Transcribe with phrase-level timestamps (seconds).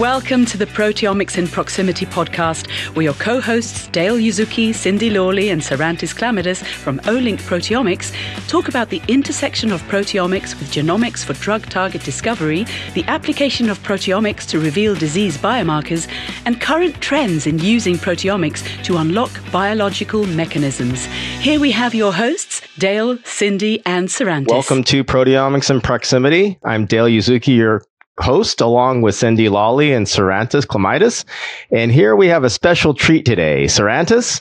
[0.00, 5.50] Welcome to the Proteomics in Proximity podcast, where your co hosts Dale Yuzuki, Cindy Lawley,
[5.50, 8.12] and Sarantis Chlamydas from Olink Proteomics
[8.48, 13.78] talk about the intersection of proteomics with genomics for drug target discovery, the application of
[13.84, 16.08] proteomics to reveal disease biomarkers,
[16.44, 21.06] and current trends in using proteomics to unlock biological mechanisms.
[21.38, 24.48] Here we have your hosts, Dale, Cindy, and Sarantis.
[24.48, 26.58] Welcome to Proteomics in Proximity.
[26.64, 27.84] I'm Dale Yuzuki, your
[28.20, 31.24] host, along with Cindy Lawley and Sarantis Chlamydas.
[31.70, 33.64] And here we have a special treat today.
[33.64, 34.40] Sarantis?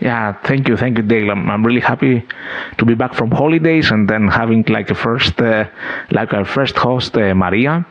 [0.00, 1.30] Yeah, thank you, thank you, Dale.
[1.30, 2.26] I'm, I'm really happy
[2.78, 5.68] to be back from holidays and then having like a first, uh,
[6.10, 7.84] like our first host, uh, Maria.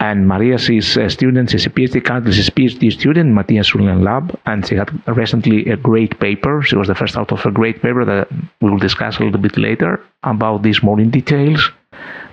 [0.00, 4.02] And Maria is a student, she's a PhD candidate, she's a PhD student, Mathias Uhlén
[4.02, 6.60] Lab, and she had recently a great paper.
[6.60, 8.28] She was the first out of a great paper that
[8.60, 11.70] we will discuss a little bit later about this more in details.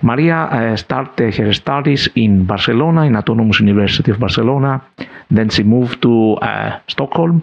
[0.02, 4.84] Maria uh, started her studies in Barcelona, in Autonomous University of Barcelona.
[5.30, 7.42] Then she moved to uh, Stockholm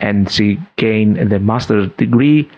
[0.00, 2.50] and she gained the master's degree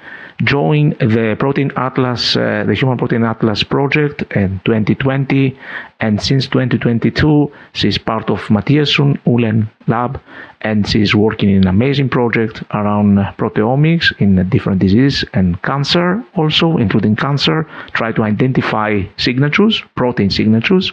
[0.43, 5.57] joined the Protein Atlas, uh, the Human Protein Atlas project in 2020,
[6.01, 10.21] and since 2022, she's part of Mathias Uhlén Lab,
[10.63, 16.77] and she's working in an amazing project around proteomics in different diseases and cancer, also
[16.79, 17.67] including cancer.
[17.93, 20.93] Try to identify signatures, protein signatures.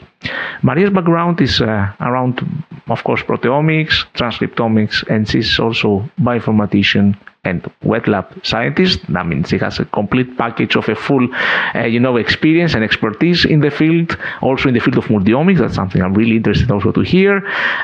[0.62, 2.42] Maria's background is uh, around,
[2.88, 9.02] of course, proteomics, transcriptomics, and she's also bioinformatician and wet lab scientist.
[9.09, 11.28] That means he has a complete package of a full,
[11.75, 15.59] uh, you know, experience and expertise in the field, also in the field of multiomics.
[15.59, 17.42] That's something I'm really interested also to hear.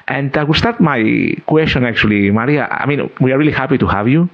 [0.08, 2.68] And I will start my question actually, Maria.
[2.68, 4.30] I mean, we are really happy to have you,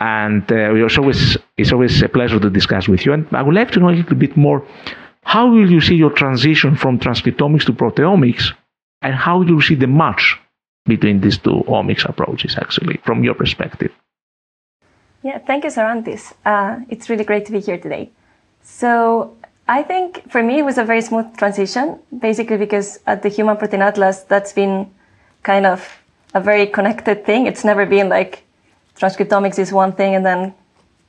[0.00, 3.12] and uh, also always it's always a pleasure to discuss with you.
[3.12, 4.66] And I would like to know a little bit more.
[5.24, 8.52] How will you see your transition from transcriptomics to proteomics,
[9.02, 10.38] and how do you see the match
[10.86, 13.90] between these two omics approaches, actually, from your perspective?
[15.24, 16.34] Yeah, thank you, Sarantis.
[16.44, 18.10] Uh, it's really great to be here today.
[18.62, 19.34] So
[19.66, 23.56] I think for me it was a very smooth transition, basically because at the Human
[23.56, 24.90] Protein Atlas, that's been
[25.42, 25.88] kind of
[26.34, 27.46] a very connected thing.
[27.46, 28.44] It's never been like
[28.98, 30.54] transcriptomics is one thing and then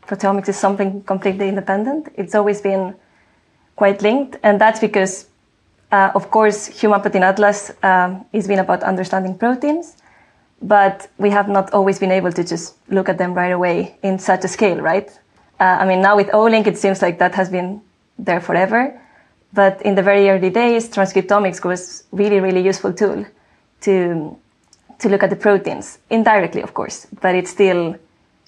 [0.07, 2.07] proteomics is something completely independent.
[2.15, 2.95] It's always been
[3.75, 5.27] quite linked, and that's because,
[5.91, 9.97] uh, of course, Human Protein Atlas um, has been about understanding proteins,
[10.61, 14.19] but we have not always been able to just look at them right away in
[14.19, 15.09] such a scale, right?
[15.59, 17.81] Uh, I mean, now with Olink, it seems like that has been
[18.17, 18.99] there forever.
[19.53, 23.25] But in the very early days, transcriptomics was really, really useful tool
[23.81, 24.37] to,
[24.99, 27.95] to look at the proteins indirectly, of course, but it's still,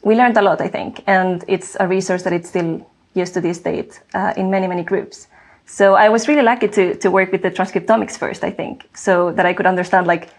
[0.04, 3.42] we learned a lot, I think, and it's a resource that it's still used to
[3.42, 5.28] this date uh, in many, many groups.
[5.66, 9.32] So I was really lucky to, to work with the transcriptomics first, I think, so
[9.32, 10.30] that I could understand, like,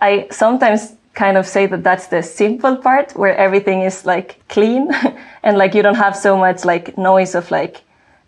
[0.00, 4.88] I sometimes kind of say that that's the simple part where everything is like clean
[5.42, 7.82] and like you don't have so much like noise of like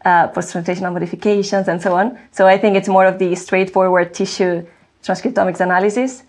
[0.04, 2.18] uh, post-translational modifications and so on.
[2.32, 4.66] So I think it's more of the straightforward tissue
[5.04, 6.22] transcriptomics analysis.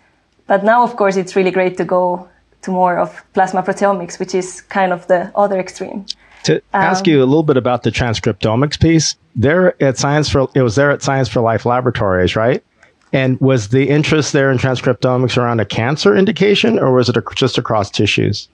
[0.47, 2.27] But now, of course, it's really great to go
[2.63, 6.05] to more of plasma proteomics, which is kind of the other extreme.
[6.43, 10.47] To um, ask you a little bit about the transcriptomics piece, there at Science for
[10.55, 12.63] it was there at Science for Life Laboratories, right?
[13.11, 17.57] And was the interest there in transcriptomics around a cancer indication, or was it just
[17.57, 18.47] across tissues?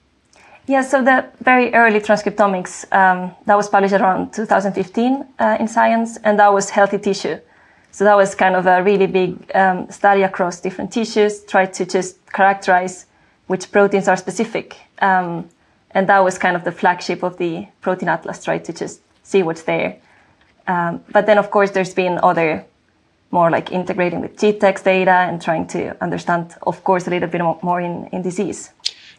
[0.68, 6.18] Yeah, so the very early transcriptomics um, that was published around 2015 uh, in Science,
[6.24, 7.38] and that was healthy tissue.
[7.92, 11.86] So that was kind of a really big um, study across different tissues, tried to
[11.86, 13.06] just characterize
[13.48, 14.76] which proteins are specific.
[15.00, 15.50] Um,
[15.92, 19.44] and that was kind of the flagship of the Protein Atlas, tried to just see
[19.44, 19.98] what's there.
[20.68, 22.66] Um, but then, of course, there's been other
[23.32, 27.42] more like integrating with GTEx data and trying to understand, of course, a little bit
[27.64, 28.72] more in, in disease.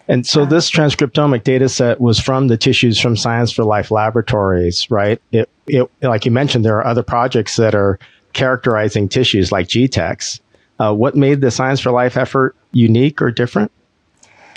[0.08, 4.88] And so this transcriptomic data set was from the tissues from Science for Life laboratories,
[4.90, 5.20] right?
[5.32, 7.98] It, it, like you mentioned, there are other projects that are
[8.32, 10.40] characterizing tissues like GTEx.
[10.78, 13.72] Uh, what made the Science for Life effort unique or different?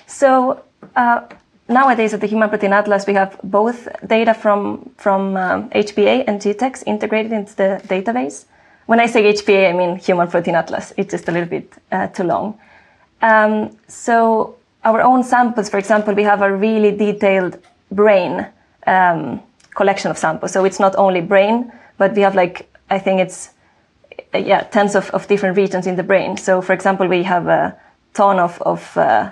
[0.06, 0.64] So
[0.96, 1.22] uh,
[1.68, 6.40] nowadays at the Human Protein Atlas, we have both data from, from um, HPA and
[6.40, 8.46] GTEx integrated into the database.
[8.90, 10.94] When I say HPA, I mean Human Protein Atlas.
[10.98, 12.58] It's just a little bit uh, too long.
[13.22, 17.60] Um, so our own samples, for example, we have a really detailed
[17.92, 18.48] brain
[18.88, 19.44] um,
[19.76, 20.54] collection of samples.
[20.54, 23.52] So it's not only brain, but we have like, I think it's,
[24.34, 26.36] uh, yeah, tens of, of different regions in the brain.
[26.38, 27.80] So for example, we have a
[28.16, 29.32] ton of, of uh,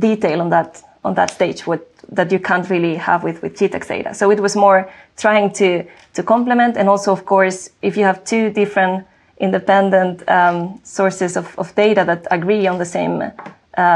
[0.00, 3.88] detail on that, on that stage with, that you can't really have with, with GTEx
[3.88, 4.14] data.
[4.14, 6.76] So it was more trying to, to complement.
[6.76, 9.06] And also, of course, if you have two different
[9.38, 13.30] independent um, sources of, of, data that agree on the same uh,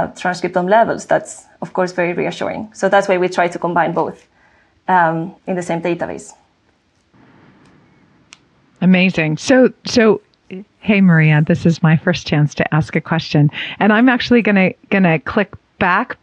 [0.09, 2.71] transcriptome levels, that's of course very reassuring.
[2.75, 4.29] So that's why we try to combine both
[4.89, 6.33] um, in the same database.
[8.83, 9.39] Amazing.
[9.39, 10.21] So, so
[10.81, 14.73] hey Maria, this is my first chance to ask a question, and I'm actually gonna
[14.91, 16.19] gonna click back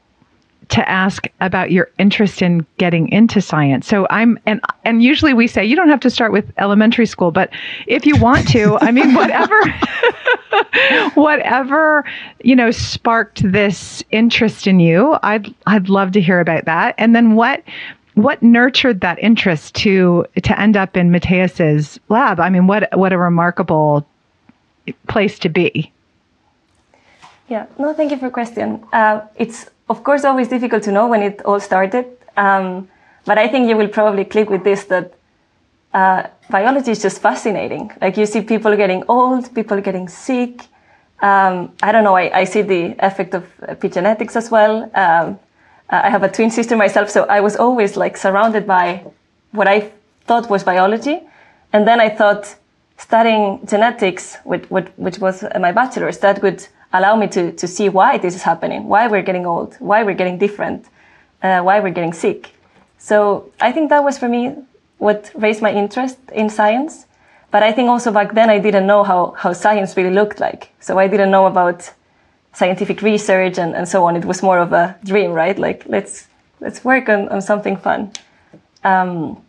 [0.69, 3.87] to ask about your interest in getting into science.
[3.87, 7.31] So I'm and and usually we say you don't have to start with elementary school,
[7.31, 7.49] but
[7.87, 9.59] if you want to, I mean whatever
[11.13, 12.05] whatever,
[12.43, 16.95] you know, sparked this interest in you, I'd I'd love to hear about that.
[16.97, 17.63] And then what
[18.15, 22.39] what nurtured that interest to to end up in Mathias's lab?
[22.39, 24.07] I mean, what what a remarkable
[25.07, 25.91] place to be.
[27.47, 28.83] Yeah, no, thank you for question.
[28.91, 32.05] Uh, it's of course, always difficult to know when it all started.
[32.35, 32.89] Um,
[33.25, 35.13] but I think you will probably click with this that
[35.93, 37.91] uh, biology is just fascinating.
[38.01, 40.61] Like you see people getting old, people getting sick.
[41.19, 42.15] Um, I don't know.
[42.15, 44.83] I, I, see the effect of epigenetics as well.
[44.93, 45.39] Um,
[45.89, 49.03] I have a twin sister myself, so I was always like surrounded by
[49.51, 49.91] what I
[50.25, 51.21] thought was biology,
[51.73, 52.55] and then I thought
[52.97, 58.17] studying genetics, which, which was my bachelor's, that would allow me to, to see why
[58.17, 60.85] this is happening, why we're getting old, why we're getting different,
[61.43, 62.51] uh, why we're getting sick.
[62.97, 64.55] So I think that was for me
[64.97, 67.05] what raised my interest in science.
[67.51, 70.71] But I think also back then I didn't know how, how science really looked like.
[70.79, 71.91] So I didn't know about
[72.53, 74.15] scientific research and, and so on.
[74.15, 75.57] It was more of a dream, right?
[75.57, 76.27] Like let's,
[76.59, 78.11] let's work on, on something fun.
[78.83, 79.41] Um,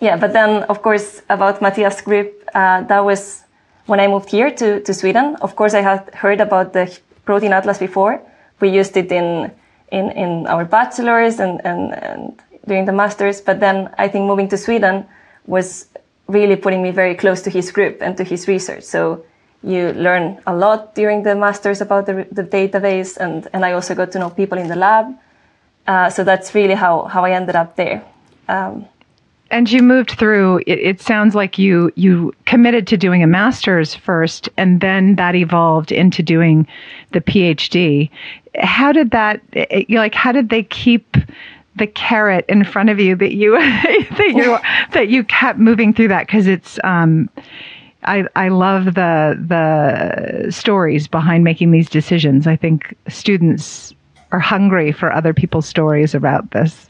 [0.00, 3.43] yeah, but then of course about Mathias Grip, uh, that was
[3.86, 7.52] when I moved here to, to Sweden, of course, I had heard about the protein
[7.52, 8.20] atlas before.
[8.60, 9.50] We used it in,
[9.92, 13.40] in, in our bachelor's and, and, and during the master's.
[13.40, 15.06] But then I think moving to Sweden
[15.46, 15.86] was
[16.28, 18.84] really putting me very close to his group and to his research.
[18.84, 19.24] So
[19.62, 23.16] you learn a lot during the master's about the, the database.
[23.16, 25.14] And, and I also got to know people in the lab.
[25.86, 28.02] Uh, so that's really how, how I ended up there.
[28.48, 28.86] Um,
[29.54, 33.94] and you moved through it, it, sounds like you you committed to doing a master's
[33.94, 36.66] first and then that evolved into doing
[37.12, 38.10] the phd
[38.58, 39.40] how did that
[39.90, 41.16] like how did they keep
[41.76, 44.58] the carrot in front of you that you that you
[44.92, 47.30] that you kept moving through that because it's um
[48.06, 52.46] I, I love the the stories behind making these decisions.
[52.46, 53.94] I think students
[54.30, 56.86] are hungry for other people's stories about this.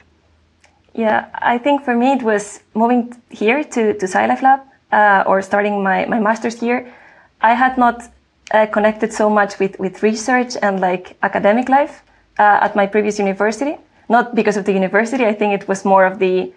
[0.94, 4.60] Yeah, I think for me it was moving here to, to SciLifeLab
[4.92, 6.92] uh, or starting my, my master's here.
[7.40, 8.04] I had not
[8.52, 12.02] uh, connected so much with, with research and like academic life
[12.38, 13.76] uh, at my previous university.
[14.08, 16.52] Not because of the university, I think it was more of the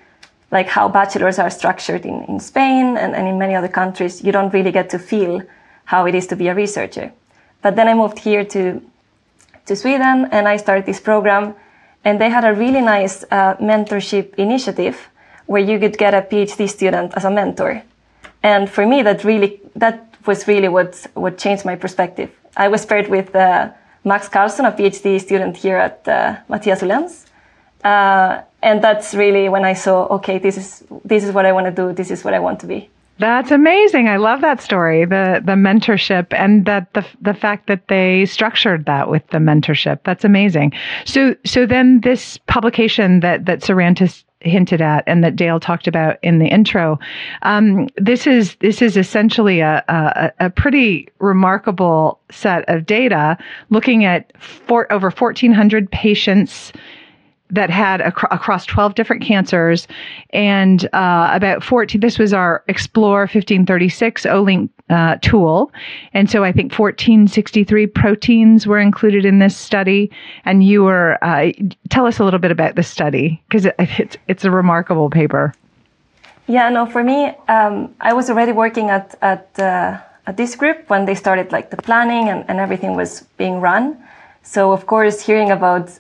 [0.52, 4.24] like how bachelors are structured in, in Spain and, and in many other countries.
[4.24, 5.42] You don't really get to feel
[5.86, 7.12] how it is to be a researcher.
[7.64, 8.82] But then I moved here to,
[9.66, 11.56] to Sweden and I started this program
[12.08, 15.10] and they had a really nice uh, mentorship initiative
[15.46, 17.84] where you could get a PhD student as a mentor.
[18.42, 22.30] And for me, that really, that was really what, what changed my perspective.
[22.56, 23.72] I was paired with uh,
[24.06, 27.26] Max Karlsson, a PhD student here at uh, Mathias Uhlén's.
[27.84, 31.66] Uh, and that's really when I saw, okay, this is, this is what I want
[31.66, 31.92] to do.
[31.92, 32.90] This is what I want to be.
[33.20, 34.08] That's amazing.
[34.08, 38.86] I love that story, the the mentorship and that the the fact that they structured
[38.86, 40.00] that with the mentorship.
[40.04, 40.74] That's amazing.
[41.06, 46.18] So so then this publication that that Sarantis hinted at and that Dale talked about
[46.22, 47.00] in the intro.
[47.42, 53.38] Um, this is this is essentially a, a, a pretty remarkable set of data
[53.70, 56.72] looking at four, over 1,400 patients
[57.50, 59.88] that had ac- across 12 different cancers
[60.32, 65.72] and uh, about 14 this was our explore 1536 olink uh, tool.
[66.14, 70.12] And so i think 1463 proteins were included in this study.
[70.46, 71.52] And you were uh,
[71.90, 75.54] tell us a little bit about the study because it, it's, it's a remarkable paper.
[76.48, 80.90] Yeah no for me um, i was already working at, at, uh, at this group
[80.90, 83.98] when they started like the planning and, and everything was being run.
[84.44, 86.00] So of course hearing about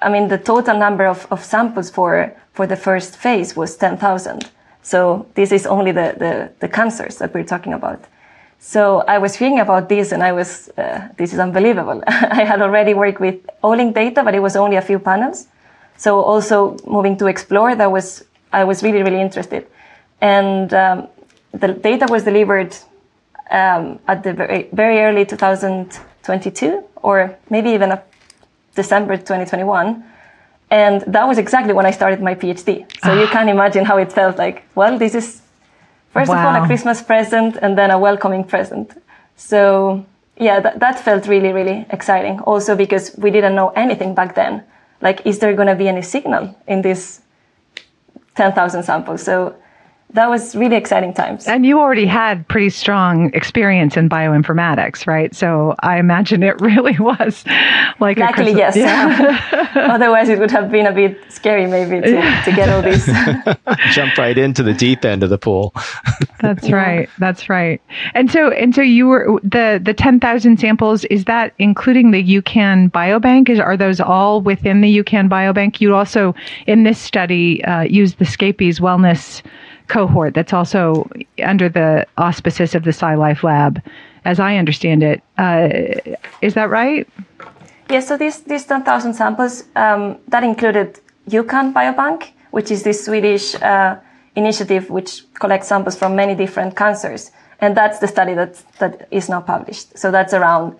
[0.00, 4.50] I mean, the total number of, of samples for, for the first phase was 10,000.
[4.82, 8.04] So this is only the, the, the, cancers that we're talking about.
[8.58, 12.02] So I was reading about this and I was, uh, this is unbelievable.
[12.06, 15.48] I had already worked with Olink data, but it was only a few panels.
[15.96, 19.66] So also moving to explore, that was, I was really, really interested.
[20.20, 21.08] And um,
[21.52, 22.76] the data was delivered
[23.50, 28.02] um, at the very, very early 2022, or maybe even a
[28.76, 30.04] December 2021.
[30.70, 32.86] And that was exactly when I started my PhD.
[33.02, 33.30] So you ah.
[33.30, 35.42] can imagine how it felt like, well, this is
[36.16, 36.48] First wow.
[36.48, 38.96] of all, a Christmas present and then a welcoming present.
[39.36, 40.06] So
[40.38, 42.40] yeah, that, that felt really, really exciting.
[42.40, 44.64] Also because we didn't know anything back then.
[45.02, 47.20] Like, is there going to be any signal in this
[48.36, 49.22] 10,000 samples?
[49.22, 49.54] So
[50.16, 51.46] that was really exciting times.
[51.46, 55.34] And you already had pretty strong experience in bioinformatics, right?
[55.34, 57.44] So I imagine it really was
[58.00, 58.76] like luckily yes.
[58.76, 59.70] Yeah.
[59.74, 63.06] Otherwise, it would have been a bit scary maybe to, to get all this.
[63.94, 65.74] Jump right into the deep end of the pool.
[66.40, 67.08] That's right.
[67.18, 67.80] That's right.
[68.14, 71.04] And so and so you were the the ten thousand samples.
[71.06, 73.50] Is that including the UCAN biobank?
[73.50, 75.80] Is are those all within the UCAN biobank?
[75.80, 76.34] You also
[76.66, 79.42] in this study uh, used the SCAPIS Wellness
[79.88, 81.08] cohort that's also
[81.42, 83.82] under the auspices of the SciLifeLab,
[84.24, 85.22] as I understand it.
[85.38, 85.68] Uh,
[86.42, 87.08] is that right?
[87.88, 93.54] Yes, so these, these 10,000 samples, um, that included UCAN Biobank, which is this Swedish
[93.56, 93.96] uh,
[94.34, 97.30] initiative which collects samples from many different cancers.
[97.60, 99.96] And that's the study that, that is now published.
[99.98, 100.72] So that's around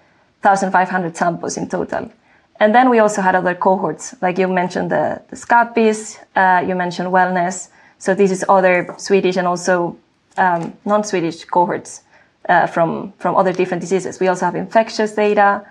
[0.43, 2.11] 1,500 samples in total.
[2.59, 6.75] And then we also had other cohorts, like you mentioned the, the SCAPIS, uh, you
[6.75, 7.69] mentioned wellness,
[8.07, 9.97] so this is other Swedish and also
[10.37, 12.03] um, non-Swedish cohorts
[12.49, 14.21] uh, from from other different diseases.
[14.21, 15.67] We also have infectious data,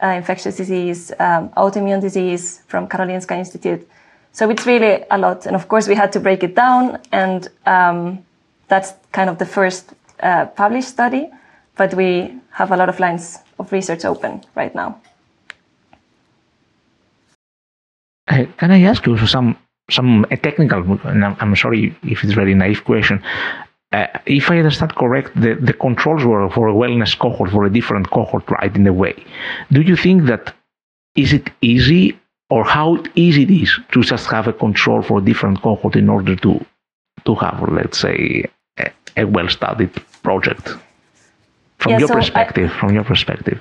[0.00, 3.82] uh, infectious disease, um, autoimmune disease from Karolinska Institute.
[4.32, 7.48] So it's really a lot, and of course we had to break it down, and
[7.66, 8.24] um,
[8.68, 9.92] that's kind of the first
[10.22, 11.28] uh, published study.
[11.76, 15.00] But we have a lot of lines of research open right now.
[18.28, 19.56] Can I ask you some
[19.90, 23.22] some a technical, and I'm, I'm sorry if it's a very naive question.
[23.92, 27.70] Uh, if I understand correct, the, the controls were for a wellness cohort, for a
[27.70, 29.14] different cohort, right, in a way.
[29.72, 30.54] Do you think that
[31.16, 32.16] is it easy
[32.50, 36.08] or how easy it is to just have a control for a different cohort in
[36.08, 36.64] order to
[37.24, 38.44] to have, let's say,
[38.78, 39.92] a, a well-studied
[40.22, 40.68] project
[41.78, 42.70] from yeah, your so perspective?
[42.72, 43.60] I, from your perspective.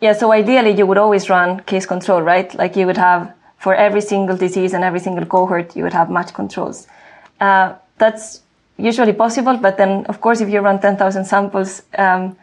[0.00, 0.12] Yeah.
[0.12, 2.54] So ideally, you would always run case control, right?
[2.54, 6.10] Like you would have for every single disease and every single cohort, you would have
[6.10, 6.86] match controls.
[7.40, 8.40] Uh, that's
[8.78, 12.36] usually possible, but then, of course, if you run 10,000 samples, um,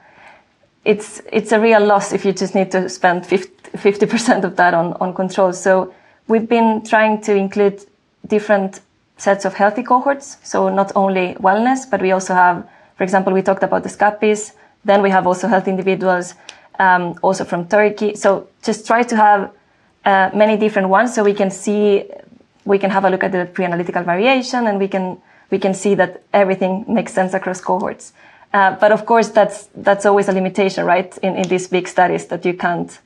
[0.86, 4.74] it's it's a real loss if you just need to spend 50 percent of that
[4.74, 5.62] on on controls.
[5.62, 5.93] So
[6.27, 7.81] we've been trying to include
[8.25, 8.79] different
[9.17, 10.38] sets of healthy cohorts.
[10.43, 12.63] So not only wellness, but we also have,
[12.95, 14.53] for example, we talked about the SCAPIS.
[14.86, 16.36] Then we have also healthy individuals,
[16.79, 18.15] um, also from Turkey.
[18.15, 19.51] So just try to have
[20.08, 21.14] uh, many different ones.
[21.14, 22.06] So we can see
[22.66, 25.22] we can have a look at the pre-analytical variation and we can
[25.52, 28.14] we can see that everything makes sense across cohorts.
[28.54, 32.28] Uh, but of course that's that's always a limitation right in, in these big studies
[32.28, 33.00] that you can't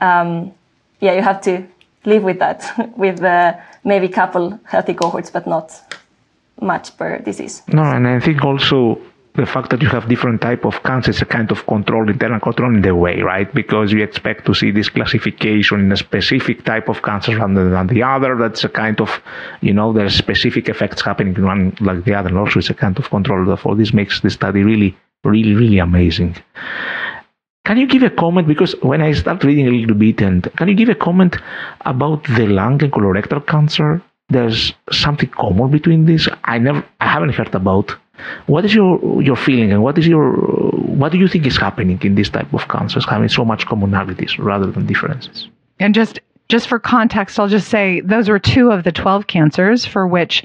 [0.00, 0.52] um,
[1.00, 1.62] yeah you have to
[2.04, 2.60] live with that
[2.96, 3.52] with uh,
[3.84, 5.70] maybe couple healthy cohorts but not
[6.60, 7.62] much per disease.
[7.68, 8.98] No and i think also
[9.38, 12.40] the fact that you have different type of cancers is a kind of control, internal
[12.40, 13.52] control in the way, right?
[13.54, 17.86] Because you expect to see this classification in a specific type of cancer rather than
[17.86, 18.36] the other.
[18.36, 19.22] That's a kind of,
[19.60, 22.28] you know, there's specific effects happening in one like the other.
[22.28, 23.46] And also it's a kind of control.
[23.46, 26.36] Therefore, this makes the study really, really, really amazing.
[27.64, 28.48] Can you give a comment?
[28.48, 31.36] Because when I start reading a little bit, and can you give a comment
[31.82, 34.02] about the lung and colorectal cancer?
[34.30, 36.28] There's something common between these.
[36.44, 37.94] I never, I haven't heard about.
[38.46, 42.00] What is your your feeling, and what is your what do you think is happening
[42.02, 45.48] in this type of cancers, having so much commonalities rather than differences?
[45.78, 49.84] And just just for context, I'll just say those were two of the 12 cancers
[49.84, 50.42] for which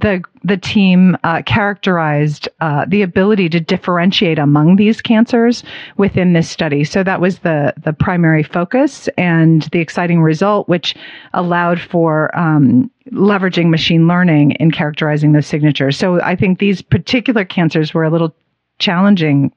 [0.00, 5.62] the the team uh, characterized uh, the ability to differentiate among these cancers
[5.96, 6.84] within this study.
[6.84, 10.94] So that was the the primary focus and the exciting result, which
[11.34, 15.96] allowed for um, leveraging machine learning in characterizing those signatures.
[15.96, 18.34] So I think these particular cancers were a little
[18.78, 19.52] challenging,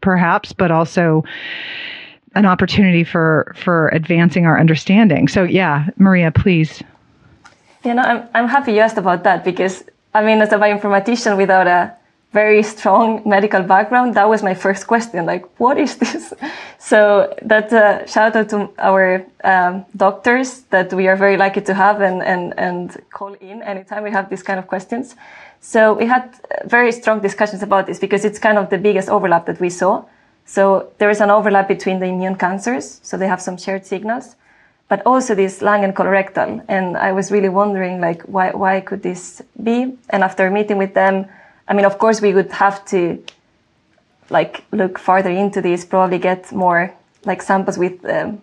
[0.00, 1.24] perhaps, but also
[2.34, 5.28] an opportunity for for advancing our understanding.
[5.28, 6.82] So yeah, Maria, please.
[7.86, 11.36] You know, I'm, I'm happy you asked about that because, I mean, as a bioinformatician
[11.36, 11.94] without a
[12.32, 15.24] very strong medical background, that was my first question.
[15.24, 16.34] Like, what is this?
[16.78, 21.74] So that's a shout out to our um, doctors that we are very lucky to
[21.74, 25.16] have and, and, and call in anytime we have these kind of questions.
[25.60, 26.32] So we had
[26.64, 30.04] very strong discussions about this because it's kind of the biggest overlap that we saw.
[30.44, 33.00] So there is an overlap between the immune cancers.
[33.02, 34.36] So they have some shared signals
[34.88, 36.64] but also this lung and colorectal.
[36.68, 39.96] And I was really wondering, like, why, why could this be?
[40.10, 41.26] And after meeting with them,
[41.68, 43.22] I mean, of course, we would have to,
[44.30, 48.40] like, look farther into this, probably get more, like, samples with, um,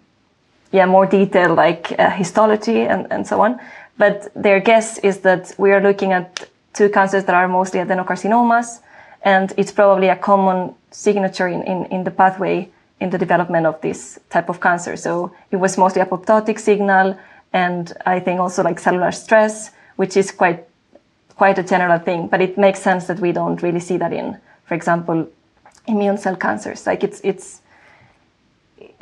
[0.72, 3.60] yeah, more detail, like uh, histology and, and so on.
[3.98, 8.80] But their guess is that we are looking at two cancers that are mostly adenocarcinomas
[9.24, 12.70] And it's probably a common signature in, in, in the pathway
[13.04, 14.96] in the development of this type of cancer.
[14.96, 17.20] So it was mostly apoptotic signal
[17.52, 20.66] and I think also like cellular stress, which is quite
[21.36, 24.38] quite a general thing, but it makes sense that we don't really see that in,
[24.66, 25.28] for example,
[25.88, 26.88] immune cell cancers.
[26.88, 27.62] Like it's it's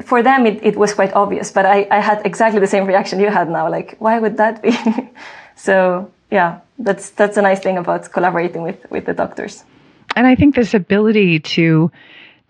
[0.09, 3.19] for them it, it was quite obvious, but I, I had exactly the same reaction
[3.19, 3.69] you had now.
[3.69, 4.75] Like, why would that be?
[5.55, 9.63] so yeah, that's that's a nice thing about collaborating with with the doctors.
[10.15, 11.91] And I think this ability to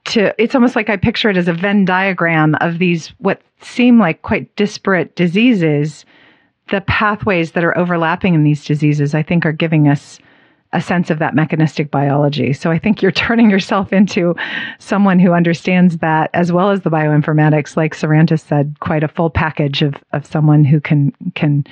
[0.05, 3.99] to it's almost like I picture it as a Venn diagram of these what seem
[3.99, 6.05] like quite disparate diseases.
[6.69, 10.19] The pathways that are overlapping in these diseases, I think, are giving us
[10.73, 12.53] a sense of that mechanistic biology.
[12.53, 14.35] So I think you're turning yourself into
[14.79, 19.29] someone who understands that as well as the bioinformatics, like Sarantis said, quite a full
[19.29, 21.65] package of, of someone who can can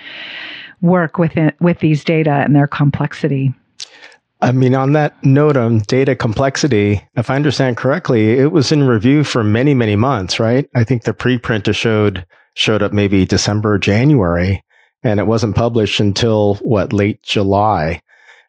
[0.81, 3.53] work with it, with these data and their complexity.
[4.41, 8.83] I mean, on that note on data complexity, if I understand correctly, it was in
[8.83, 10.69] review for many, many months, right?
[10.73, 14.63] I think the preprint showed showed up maybe December, January,
[15.03, 18.01] and it wasn't published until what late July.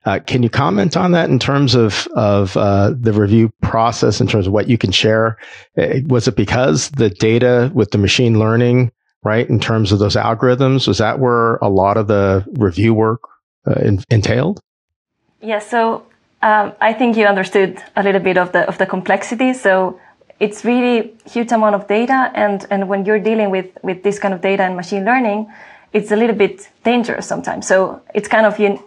[0.06, 4.28] Uh, can you comment on that in terms of of uh, the review process, in
[4.28, 5.38] terms of what you can share?
[5.76, 8.92] Uh, was it because the data with the machine learning,
[9.24, 13.22] right, in terms of those algorithms, was that where a lot of the review work
[13.66, 14.60] uh, in, entailed?
[15.42, 16.06] Yeah, so
[16.42, 19.54] um, I think you understood a little bit of the of the complexity.
[19.54, 19.98] So
[20.38, 24.34] it's really huge amount of data, and and when you're dealing with with this kind
[24.34, 25.50] of data and machine learning,
[25.92, 27.66] it's a little bit dangerous sometimes.
[27.66, 28.78] So it's kind of you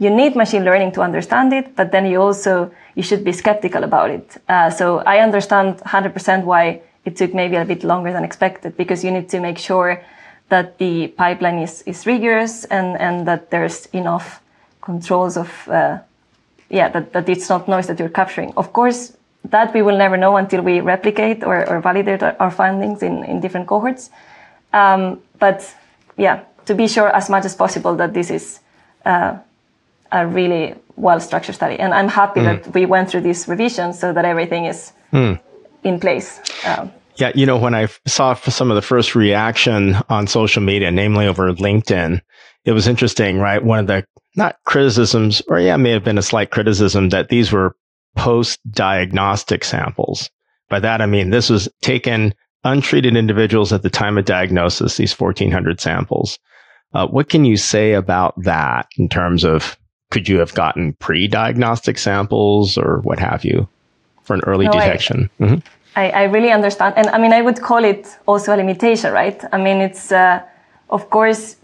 [0.00, 3.84] you need machine learning to understand it, but then you also, you should be skeptical
[3.84, 4.38] about it.
[4.48, 9.04] Uh, so I understand 100% why it took maybe a bit longer than expected because
[9.04, 10.02] you need to make sure
[10.48, 14.39] that the pipeline is, is rigorous and, and that there's enough
[14.80, 15.98] controls of, uh,
[16.68, 18.52] yeah, that, that it's not noise that you're capturing.
[18.56, 22.50] Of course, that we will never know until we replicate or, or validate our, our,
[22.50, 24.10] findings in, in different cohorts.
[24.72, 25.74] Um, but
[26.16, 28.60] yeah, to be sure as much as possible that this is,
[29.04, 29.38] uh,
[30.12, 31.78] a really well structured study.
[31.78, 32.44] And I'm happy mm.
[32.44, 35.40] that we went through this revision so that everything is mm.
[35.84, 36.40] in place.
[36.66, 40.90] Um, yeah, you know, when I saw some of the first reaction on social media,
[40.90, 42.20] namely over LinkedIn,
[42.64, 43.64] it was interesting, right?
[43.64, 44.04] One of the
[44.36, 47.76] not criticisms, or yeah, may have been a slight criticism that these were
[48.16, 50.30] post diagnostic samples.
[50.68, 55.18] By that, I mean, this was taken untreated individuals at the time of diagnosis, these
[55.18, 56.38] 1400 samples.
[56.92, 59.76] Uh, what can you say about that in terms of
[60.10, 63.68] could you have gotten pre-diagnostic samples or what have you
[64.22, 65.30] for an early no, detection?
[65.38, 65.58] I, mm-hmm.
[65.96, 69.42] I, I, really understand, and I mean, I would call it also a limitation, right?
[69.52, 70.42] I mean, it's uh,
[70.90, 71.56] of course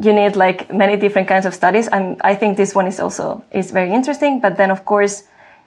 [0.00, 1.88] you need like many different kinds of studies.
[1.88, 5.24] and I think this one is also is very interesting, but then of course,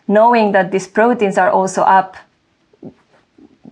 [0.07, 2.15] knowing that these proteins are also up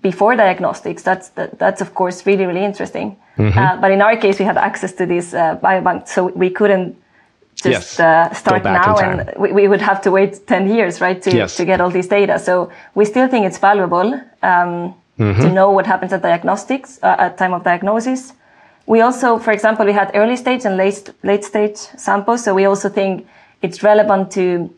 [0.01, 3.17] before diagnostics, that's that, that's of course really really interesting.
[3.37, 3.57] Mm-hmm.
[3.57, 6.95] Uh, but in our case, we had access to this uh, biobank, so we couldn't
[7.55, 7.99] just yes.
[7.99, 11.55] uh, start now and we, we, would have to wait 10 years right to, yes.
[11.55, 15.41] to get all this data so we still think it's valuable um, mm-hmm.
[15.41, 18.33] to know what happens at diagnostics uh, at time of diagnosis
[18.85, 22.65] we also for example we had early stage and late, late stage samples so we
[22.65, 23.27] also think
[23.61, 24.73] it's relevant to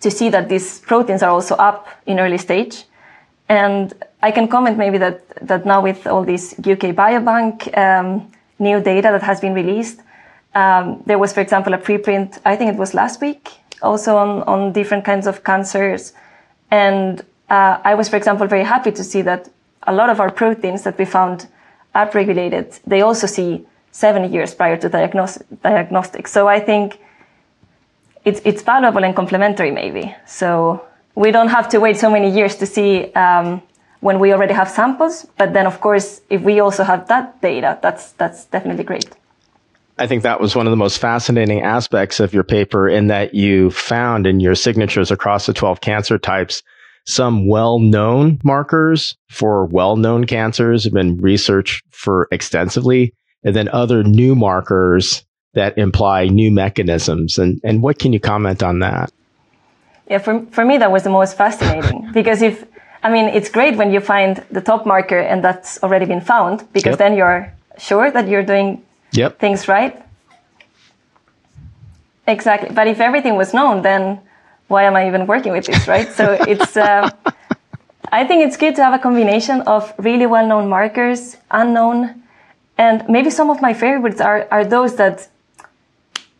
[0.00, 2.84] to see that these proteins are also up in early stage
[3.48, 8.80] and i can comment maybe that that now with all this uk biobank um, new
[8.80, 10.00] data that has been released
[10.54, 14.42] um, there was, for example, a preprint, I think it was last week, also on,
[14.42, 16.12] on different kinds of cancers.
[16.70, 19.48] And uh, I was, for example, very happy to see that
[19.86, 21.46] a lot of our proteins that we found
[22.02, 26.28] upregulated, they also see seven years prior to diagnos- diagnostic.
[26.28, 26.98] So I think
[28.24, 30.14] it's, it's valuable and complementary, maybe.
[30.26, 30.84] So
[31.14, 33.62] we don't have to wait so many years to see um,
[34.00, 35.26] when we already have samples.
[35.36, 39.08] But then, of course, if we also have that data, that's that's definitely great.
[40.00, 43.34] I think that was one of the most fascinating aspects of your paper in that
[43.34, 46.62] you found in your signatures across the 12 cancer types
[47.08, 54.34] some well-known markers for well-known cancers have been researched for extensively and then other new
[54.34, 59.10] markers that imply new mechanisms and and what can you comment on that
[60.08, 62.64] yeah for, for me that was the most fascinating because if
[63.02, 66.66] i mean it's great when you find the top marker and that's already been found
[66.72, 66.98] because yep.
[66.98, 69.38] then you're sure that you're doing yep.
[69.38, 70.02] things right.
[72.26, 72.70] Exactly.
[72.74, 74.20] But if everything was known, then
[74.68, 76.10] why am I even working with this, right?
[76.12, 77.10] So it's, uh,
[78.12, 82.22] I think it's good to have a combination of really well-known markers, unknown,
[82.78, 85.28] and maybe some of my favorites are, are those that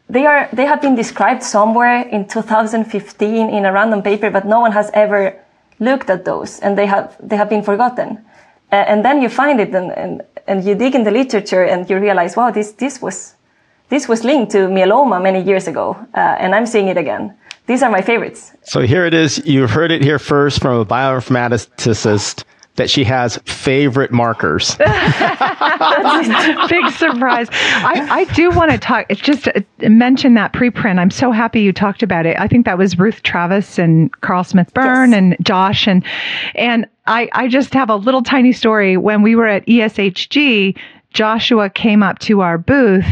[0.09, 4.61] they are they have been described somewhere in 2015 in a random paper, but no
[4.61, 5.37] one has ever
[5.81, 8.25] looked at those, and they have they have been forgotten.
[8.73, 11.91] Uh, and then you find it, and, and and you dig in the literature, and
[11.91, 13.35] you realize, wow, this this was
[13.91, 17.35] this was linked to myeloma many years ago, uh, and I'm seeing it again.
[17.69, 18.53] These are my favorites.
[18.63, 19.45] So here it is.
[19.47, 22.45] You heard it here first from a bioinformaticist
[22.77, 24.77] that she has favorite markers.
[24.77, 24.89] Big
[26.93, 27.49] surprise.
[27.51, 30.99] I, I do want to talk, it's just uh, mention that preprint.
[30.99, 32.39] I'm so happy you talked about it.
[32.41, 35.19] I think that was Ruth Travis and Karl Smith-Byrne yes.
[35.19, 35.87] and Josh.
[35.87, 36.03] And,
[36.55, 38.97] and I, I just have a little tiny story.
[38.97, 40.79] When we were at ESHG,
[41.13, 43.07] Joshua came up to our booth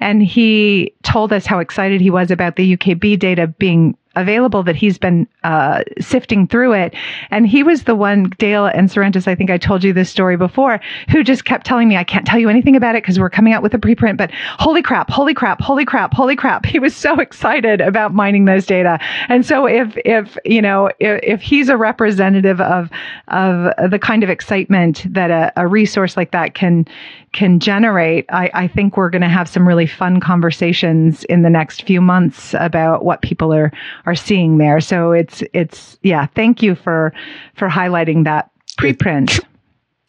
[0.00, 4.76] and he told us how excited he was about the UKB data being available that
[4.76, 6.94] he's been uh, sifting through it.
[7.30, 10.36] And he was the one, Dale and Sarantis, I think I told you this story
[10.36, 13.30] before, who just kept telling me, I can't tell you anything about it because we're
[13.30, 16.66] coming out with a preprint, but holy crap, holy crap, holy crap, holy crap.
[16.72, 18.98] He was so excited about mining those data.
[19.28, 22.88] And so if, if, you know, if, if he's a representative of,
[23.28, 26.86] of the kind of excitement that a, a resource like that can,
[27.32, 31.50] can generate, I, I think we're going to have some really fun conversations in the
[31.50, 33.72] next few months about what people are,
[34.06, 34.80] are seeing there.
[34.80, 36.26] So it's it's yeah.
[36.26, 37.12] Thank you for
[37.54, 39.38] for highlighting that preprint.
[39.38, 39.44] It,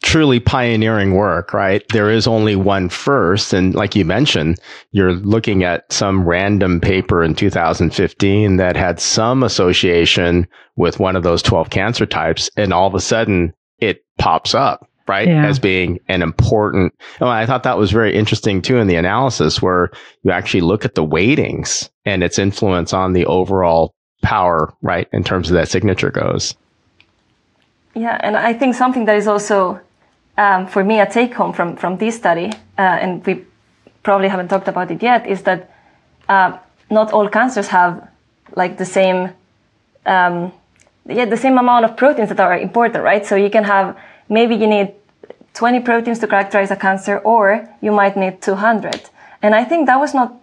[0.02, 1.82] truly pioneering work, right?
[1.88, 3.54] There is only one first.
[3.54, 4.60] And like you mentioned,
[4.92, 11.22] you're looking at some random paper in 2015 that had some association with one of
[11.22, 12.50] those 12 cancer types.
[12.56, 15.28] And all of a sudden it pops up right?
[15.28, 15.46] Yeah.
[15.46, 16.94] As being an important.
[17.20, 19.90] Oh, I thought that was very interesting too in the analysis where
[20.22, 25.08] you actually look at the weightings and its influence on the overall power, right?
[25.12, 26.54] In terms of that signature goes.
[27.94, 28.18] Yeah.
[28.22, 29.80] And I think something that is also,
[30.38, 33.44] um, for me, a take home from, from this study, uh, and we
[34.02, 35.70] probably haven't talked about it yet, is that,
[36.28, 36.56] uh,
[36.90, 38.08] not all cancers have
[38.56, 39.30] like the same,
[40.06, 40.52] um,
[41.06, 43.26] yeah, the same amount of proteins that are important, right?
[43.26, 43.96] So you can have
[44.28, 44.94] maybe you need
[45.54, 49.08] 20 proteins to characterize a cancer, or you might need 200.
[49.42, 50.34] And I think that was not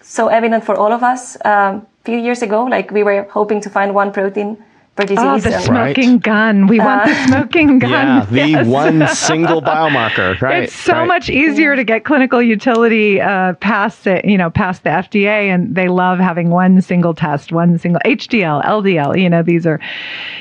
[0.00, 2.64] so evident for all of us um, a few years ago.
[2.64, 4.62] Like we were hoping to find one protein
[4.96, 5.18] per disease.
[5.20, 6.22] Oh, the smoking right.
[6.22, 6.66] gun.
[6.66, 7.90] We uh, want the uh, smoking gun.
[7.90, 8.66] Yeah, the yes.
[8.66, 10.40] one single biomarker.
[10.40, 10.64] Right.
[10.64, 11.06] It's so right.
[11.06, 15.74] much easier to get clinical utility uh, past it, you know, past the FDA, and
[15.74, 19.20] they love having one single test, one single HDL, LDL.
[19.20, 19.80] You know, these are,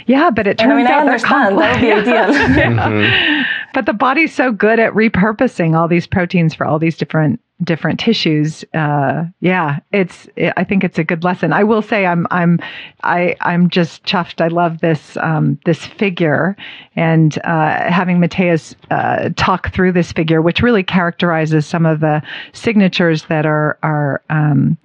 [0.07, 0.31] yeah.
[0.31, 1.59] But it turns I mean, out I understand.
[1.59, 2.25] That would be ideal.
[2.65, 3.41] mm-hmm.
[3.73, 7.99] But the body's so good at repurposing all these proteins for all these different different
[7.99, 11.53] tissues uh, yeah it's it, i think it's a good lesson.
[11.53, 12.59] I will say i'm i'm
[13.03, 14.41] i i'm just chuffed.
[14.41, 16.55] I love this um, this figure
[16.95, 22.21] and uh, having Matheus uh, talk through this figure which really characterizes some of the
[22.53, 24.77] signatures that are are um,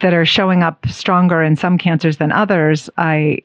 [0.00, 2.88] that are showing up stronger in some cancers than others.
[2.96, 3.40] I,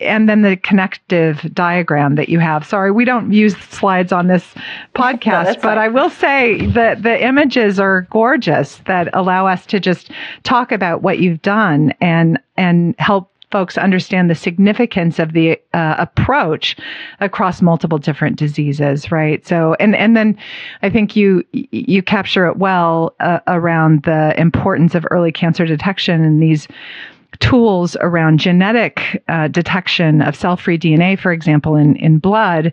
[0.00, 2.66] and then the connective diagram that you have.
[2.66, 4.54] Sorry, we don't use slides on this
[4.94, 5.78] podcast, no, but.
[5.80, 10.10] I will say that the images are gorgeous that allow us to just
[10.42, 15.96] talk about what you've done and, and help folks understand the significance of the uh,
[15.98, 16.76] approach
[17.20, 19.46] across multiple different diseases, right?
[19.46, 20.38] So, and and then
[20.82, 26.24] I think you you capture it well uh, around the importance of early cancer detection
[26.24, 26.68] and these
[27.38, 32.72] tools around genetic uh, detection of cell-free DNA, for example, in in blood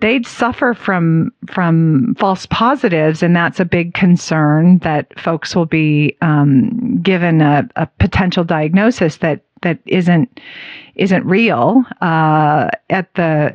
[0.00, 6.16] they'd suffer from from false positives, and that's a big concern that folks will be
[6.22, 10.40] um, given a, a, potential diagnosis that that isn't
[10.94, 13.54] isn't real uh, at the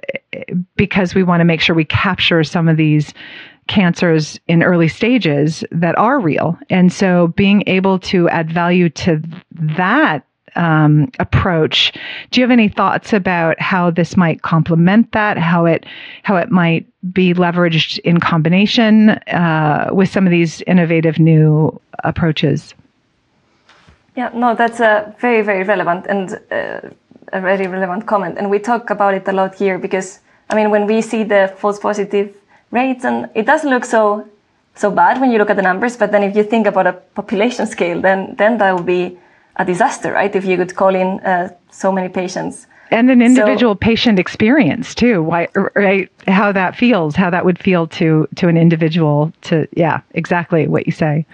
[0.76, 3.14] because we want to make sure we capture some of these
[3.68, 9.22] cancers in early stages that are real, and so being able to add value to
[9.52, 11.92] that um, approach.
[12.32, 15.38] Do you have any thoughts about how this might complement that?
[15.38, 15.86] How it
[16.24, 22.74] how it might be leveraged in combination uh, with some of these innovative new approaches?
[24.16, 26.90] Yeah, no, that's a very very relevant and uh,
[27.34, 30.70] a very relevant comment, and we talk about it a lot here because I mean
[30.70, 32.34] when we see the false positive
[32.72, 34.26] rates, and it doesn't look so
[34.76, 36.94] so bad when you look at the numbers, but then if you think about a
[36.94, 39.18] population scale, then then that would be
[39.58, 40.36] a disaster, right?
[40.36, 42.68] If you could call in uh, so many patients.
[42.92, 46.10] And an individual so, patient experience too, why, right?
[46.28, 49.32] How that feels, how that would feel to to an individual.
[49.42, 51.26] To yeah, exactly what you say.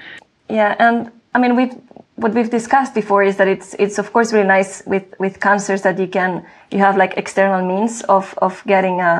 [0.49, 1.71] Yeah, and I mean, we
[2.21, 5.81] what we've discussed before is that it's it's of course really nice with with cancers
[5.81, 9.13] that you can you have like external means of of getting a,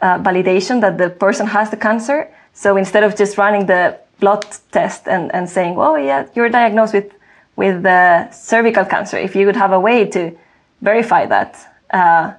[0.00, 2.28] a validation that the person has the cancer.
[2.52, 6.94] So instead of just running the blood test and, and saying, oh yeah, you're diagnosed
[6.94, 7.12] with,
[7.56, 9.18] with uh, cervical cancer.
[9.18, 10.36] If you would have a way to
[10.80, 11.50] verify that,
[11.90, 12.32] uh,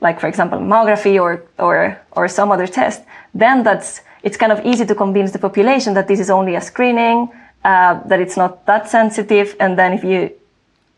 [0.00, 3.02] like for example, mammography or, or, or some other test,
[3.34, 6.60] then that's, it's kind of easy to convince the population that this is only a
[6.60, 7.28] screening,
[7.66, 9.56] uh, that it's not that sensitive.
[9.58, 10.30] And then if you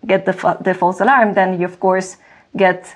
[0.06, 2.18] get the, the false alarm, then you of course
[2.56, 2.94] get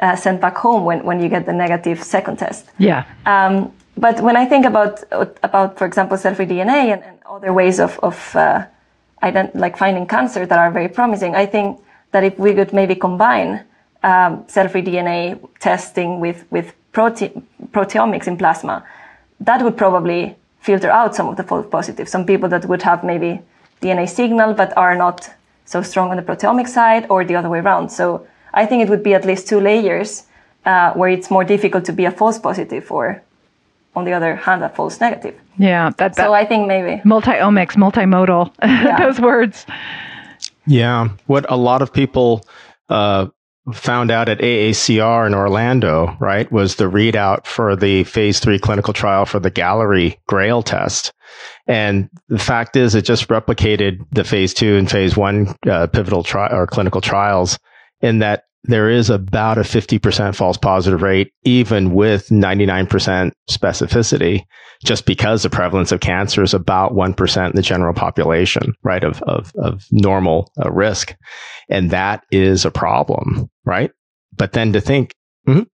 [0.00, 2.66] uh, sent back home when, when you get the negative second test.
[2.78, 3.04] Yeah.
[3.24, 5.02] Um, but when I think about
[5.42, 8.66] about, for example, cell-free DNA and, and other ways of of uh,
[9.22, 11.80] ident- like finding cancer that are very promising, I think
[12.12, 13.64] that if we could maybe combine
[14.02, 18.84] um, cell-free DNA testing with with prote- proteomics in plasma,
[19.40, 22.10] that would probably filter out some of the false positives.
[22.10, 23.40] Some people that would have maybe
[23.82, 25.30] DNA signal but are not
[25.64, 27.88] so strong on the proteomic side, or the other way around.
[27.90, 30.10] So I think it would be at least two layers
[30.64, 33.22] uh, where it's more difficult to be a false positive or
[33.96, 35.34] on the other hand, a false negative.
[35.58, 35.90] Yeah.
[35.98, 38.98] That, that so I think maybe multi-omics, multimodal, Yeah.
[38.98, 39.66] those words.
[40.66, 41.08] Yeah.
[41.26, 42.44] What a lot of people
[42.88, 43.26] uh,
[43.72, 48.92] found out at AACR in Orlando, right, was the readout for the phase three clinical
[48.92, 51.12] trial for the Galleri Grail test.
[51.66, 56.22] And the fact is, it just replicated the phase two and phase one uh, pivotal
[56.22, 57.58] trial or clinical trials
[58.00, 64.42] in that there is about a 50% false positive rate, even with 99% specificity,
[64.84, 69.22] just because the prevalence of cancer is about 1% in the general population, right, of,
[69.22, 71.14] of, of normal uh, risk.
[71.68, 73.90] And that is a problem, right?
[74.36, 75.14] But then to think,
[75.48, 75.66] mhm.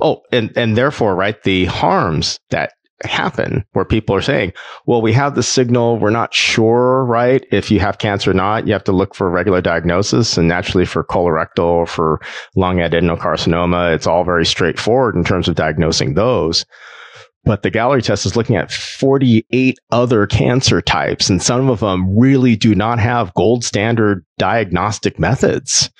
[0.00, 2.72] oh, and, and therefore, right, the harms that
[3.04, 4.52] happen where people are saying,
[4.86, 5.98] well, we have the signal.
[5.98, 7.44] We're not sure, right?
[7.50, 10.36] If you have cancer or not, you have to look for regular diagnosis.
[10.36, 12.20] And naturally for colorectal or for
[12.56, 16.64] lung adenocarcinoma, it's all very straightforward in terms of diagnosing those.
[17.44, 22.18] But the Galleri test is looking at 48 other cancer types, and some of them
[22.18, 25.90] really do not have gold standard diagnostic methods.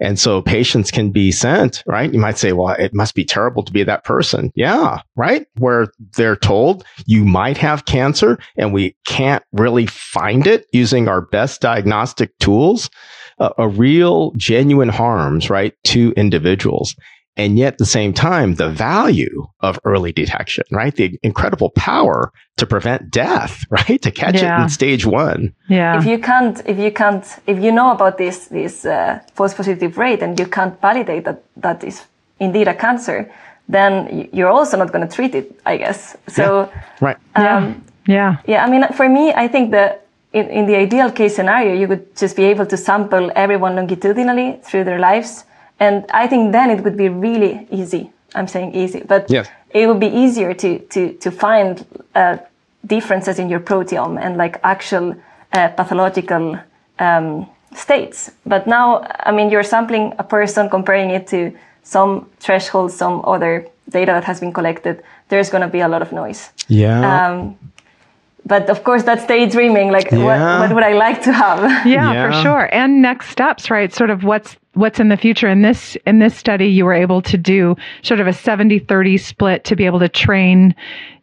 [0.00, 2.12] And so patients can be sent, right?
[2.12, 4.52] You might say, well, it must be terrible to be that person.
[4.54, 5.46] Yeah, right?
[5.58, 11.20] Where they're told you might have cancer and we can't really find it using our
[11.20, 12.90] best diagnostic tools,
[13.38, 16.94] uh, a real genuine harms, right, to individuals.
[17.38, 20.94] And yet at the same time, the value of early detection, right?
[20.94, 24.00] The incredible power to prevent death, right?
[24.02, 24.60] To catch Yeah.
[24.60, 25.54] it in stage one.
[25.68, 25.98] Yeah.
[25.98, 29.96] if you can't, if you can't, if you know about this this uh, false positive
[29.96, 31.96] rate and you can't validate that that is
[32.40, 33.30] indeed a cancer,
[33.68, 36.16] then you're also not going to treat it, I guess.
[36.28, 36.68] So.
[37.00, 37.16] Right.
[37.36, 37.74] yeah.
[38.06, 38.36] yeah.
[38.46, 41.86] Yeah, I mean, for me, I think that in, in the ideal case scenario, you
[41.88, 45.44] would just be able to sample everyone longitudinally through their lives.
[45.80, 48.10] And I think then it would be really easy.
[48.34, 49.48] I'm saying easy, but Yes.
[49.70, 52.38] it would be easier to, to, to find uh,
[52.86, 55.14] differences in your proteome and like actual
[55.52, 56.58] uh, pathological
[56.98, 58.30] um, states.
[58.44, 63.66] But now, I mean, you're sampling a person, comparing it to some threshold, some other
[63.88, 65.02] data that has been collected.
[65.28, 66.50] There's going to be a lot of noise.
[66.68, 67.00] Yeah.
[67.30, 67.56] Um,
[68.44, 69.90] but of course, that's daydreaming.
[69.90, 70.24] Like, Yeah.
[70.24, 71.86] what, what would I like to have?
[71.86, 72.26] Yeah, Yeah.
[72.26, 72.68] for sure.
[72.72, 73.92] And next steps, right?
[73.92, 75.48] Sort of what's what's in the future.
[75.48, 79.64] In this in this study, you were able to do sort of a 70-30 split
[79.64, 80.74] to be able to train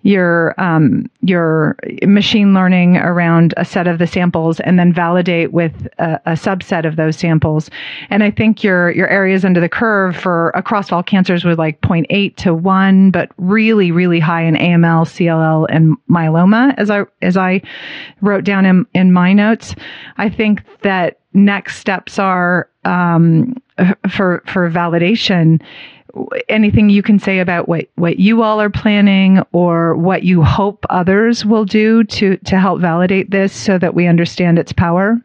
[0.06, 5.88] your um, your machine learning around a set of the samples and then validate with
[5.98, 7.72] a, a subset of those samples.
[8.12, 11.82] And I think your your areas under the curve for across all cancers were like
[11.82, 17.36] 0.8 to 1, but really really high in AML, CLL, and myeloma, as I as
[17.36, 17.64] I
[18.22, 19.74] wrote down in in my notes.
[20.18, 23.56] I think that next steps are um,
[24.10, 25.62] for for validation.
[26.48, 30.86] Anything you can say about what what you all are planning, or what you hope
[30.90, 35.20] others will do to to help validate this, so that we understand its power.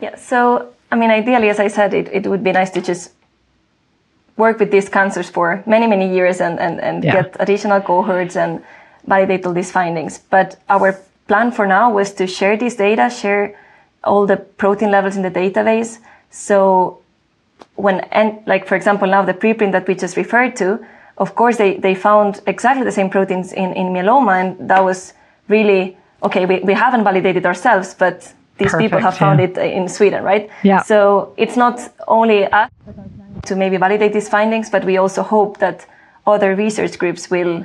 [0.00, 0.16] Yeah.
[0.16, 3.12] So, I mean, ideally, as I said, it, it would be nice to just
[4.36, 7.12] work with these cancers for many, many years and, and, and Yeah.
[7.12, 8.62] get additional cohorts and
[9.06, 10.18] validate all these findings.
[10.18, 13.54] But our plan for now was to share this data, share
[14.02, 15.98] all the protein levels in the database.
[16.30, 17.00] So
[17.80, 20.78] when, and like, for example, now the preprint that we just referred to,
[21.18, 24.40] of course, they, they found exactly the same proteins in, in myeloma.
[24.40, 25.14] And that was
[25.48, 29.46] really, okay, we, we haven't validated ourselves, but these people Perfect, have found yeah.
[29.46, 30.50] it in Sweden, right?
[30.62, 30.82] Yeah.
[30.82, 32.70] So it's not only us
[33.46, 35.86] to maybe validate these findings, but we also hope that
[36.26, 37.64] other research groups will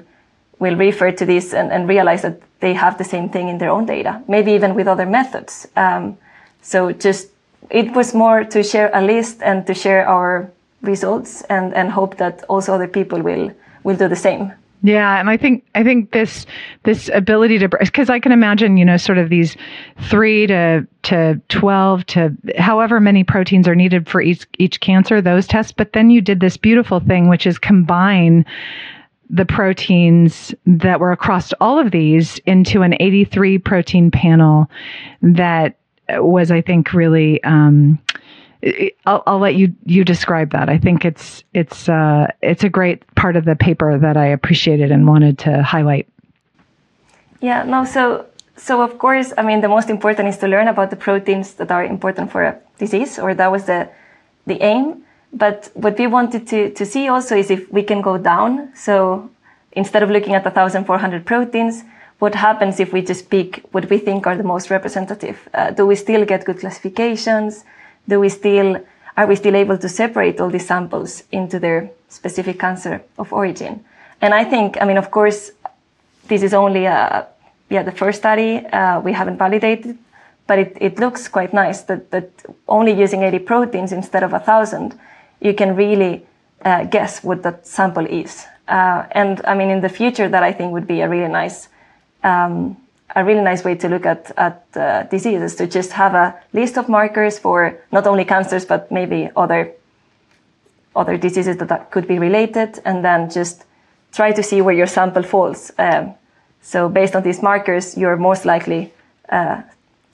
[0.58, 3.70] will refer to this and, and realize that they have the same thing in their
[3.70, 5.68] own data, maybe even with other methods.
[5.76, 6.18] Um,
[6.62, 7.28] so just
[7.70, 10.50] it was more to share a list and to share our
[10.82, 13.52] results and, and hope that also other people will
[13.84, 14.52] will do the same.
[14.84, 16.46] Yeah, and I think I think this
[16.84, 19.58] this ability to because I can imagine you know sort of these
[20.10, 25.48] three to to twelve to however many proteins are needed for each each cancer those
[25.48, 28.46] tests, but then you did this beautiful thing which is combine
[29.28, 34.70] the proteins that were across all of these into an 83 protein panel
[35.24, 35.78] that
[36.10, 38.00] was I think really um,
[39.06, 40.70] I'll, I'll, let you you describe that.
[40.70, 44.92] I think it's it's uh, it's a great part of the paper that I appreciated
[44.92, 46.08] and wanted to highlight.
[47.42, 47.86] Yeah, no.
[47.86, 48.26] So
[48.58, 51.72] so of course, I mean, the most important is to learn about the proteins that
[51.72, 53.90] are important for a disease, or that was the
[54.48, 55.04] the aim.
[55.32, 58.72] But what we wanted to to see also is if we can go down.
[58.74, 59.30] So
[59.74, 61.84] instead of looking at 1,400 proteins,
[62.20, 65.50] what happens if we just pick what we think are the most representative?
[65.54, 67.64] Uh, do we still get good classifications?
[68.08, 68.78] do we still
[69.18, 73.86] are we still able to separate all these samples into their specific cancer of origin?
[74.22, 75.52] And I think, I mean, of course,
[76.28, 77.26] this is only a,
[77.70, 79.98] yeah, the first study uh, we haven't validated,
[80.48, 82.30] but it, it looks quite nice that, that
[82.68, 85.00] only using 80 proteins instead of a thousand,
[85.40, 86.26] you can really
[86.66, 88.46] uh, guess what that sample is.
[88.68, 91.70] Uh, and I mean, in the future, that I think would be a really nice
[92.26, 92.78] um,
[93.16, 96.78] a really nice way to look at, at uh, diseases to just have a list
[96.78, 99.72] of markers for not only cancers, but maybe other,
[100.96, 103.64] other diseases that could be related, and then just
[104.12, 105.72] try to see where your sample falls.
[105.78, 106.16] Um,
[106.62, 108.92] so based on these markers, you're most likely
[109.30, 109.62] uh,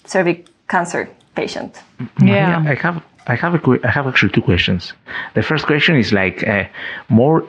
[0.05, 1.81] cervix cancer patient.
[2.21, 2.63] Yeah.
[2.67, 4.93] I have I have a I have actually two questions.
[5.33, 6.65] The first question is like uh,
[7.07, 7.47] more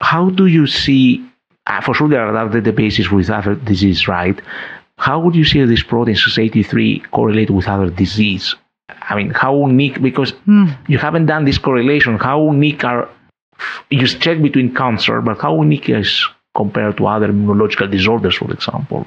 [0.00, 1.29] how do you see
[1.66, 4.40] uh, for sure there are other databases with other diseases, right?
[4.96, 8.54] How would you see this protein SOS83 correlate with other disease?
[9.02, 10.76] I mean, how unique, because mm.
[10.88, 13.08] you haven't done this correlation, how unique are,
[13.90, 19.06] you check between cancer, but how unique is compared to other immunological disorders, for example?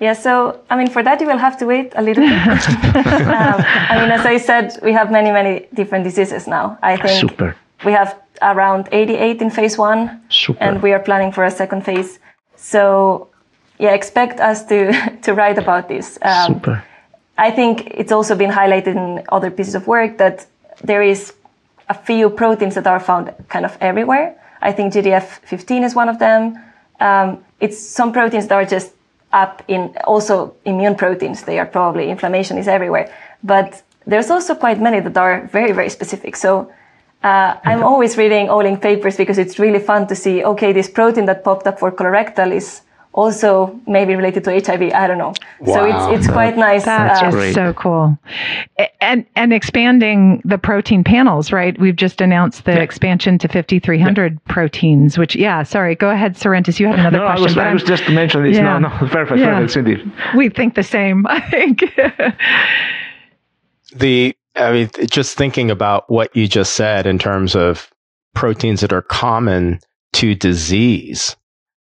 [0.00, 2.32] Yeah, so I mean, for that you will have to wait a little bit.
[2.36, 3.56] um,
[3.92, 6.78] I mean, as I said, we have many, many different diseases now.
[6.82, 7.56] I think Super.
[7.84, 10.62] we have around 88 in phase one, Super.
[10.62, 12.18] and we are planning for a second phase.
[12.56, 13.28] So
[13.78, 16.18] yeah, expect us to to write about this.
[16.22, 16.84] Um, Super.
[17.36, 20.46] I think it's also been highlighted in other pieces of work that
[20.82, 21.32] there is
[21.88, 24.34] a few proteins that are found kind of everywhere.
[24.60, 26.58] I think GDF15 is one of them.
[27.00, 28.92] Um, it's some proteins that are just
[29.32, 31.42] up in also immune proteins.
[31.44, 33.12] They are probably inflammation is everywhere,
[33.44, 36.36] but there's also quite many that are very very specific.
[36.36, 36.72] So.
[37.22, 41.26] Uh, I'm always reading Olink papers because it's really fun to see, okay, this protein
[41.26, 42.82] that popped up for colorectal is
[43.18, 44.92] also maybe related to HIV.
[44.92, 45.34] I don't know.
[45.60, 45.74] Wow.
[45.74, 46.84] So it's it's quite nice.
[46.84, 48.16] That's uh, just so cool.
[49.00, 51.78] And and expanding the protein panels, right?
[51.80, 52.82] We've just announced the yeah.
[52.82, 54.52] expansion to 5300 yeah.
[54.52, 55.18] proteins.
[55.18, 55.96] Which yeah, sorry.
[55.96, 56.78] Go ahead, Sarantis.
[56.78, 57.42] You had another no, question.
[57.42, 58.56] I was, I was just to mention this.
[58.56, 58.78] Yeah.
[58.78, 59.54] No, no, perfect, yeah.
[59.54, 60.12] perfect, Cindy.
[60.36, 61.26] We think the same.
[61.28, 61.82] I think.
[63.96, 67.90] the I mean, just thinking about what you just said in terms of
[68.34, 69.80] proteins that are common
[70.14, 71.36] to disease